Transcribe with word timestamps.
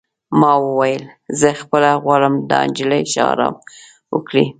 ما 0.39 0.51
وویل: 0.65 1.03
زه 1.39 1.49
خپله 1.61 1.89
غواړم 2.03 2.33
دا 2.51 2.59
نجلۍ 2.69 3.03
ښه 3.11 3.21
ارام 3.31 3.55
وکړي. 4.13 4.45